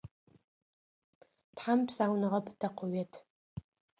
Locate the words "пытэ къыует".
2.45-3.13